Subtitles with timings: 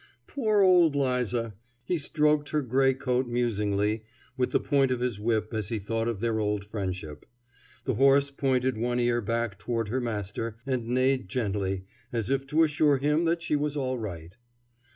[0.25, 1.53] Poor old 'Liza!
[1.85, 4.01] He stroked her gray coat musingly
[4.35, 7.27] with the point of his whip as he thought of their old friendship.
[7.85, 12.63] The horse pointed one ear back toward her master and neighed gently, as if to
[12.63, 14.35] assure him that she was all right.